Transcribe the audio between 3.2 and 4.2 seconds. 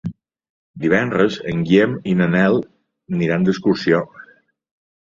iran d'excursió.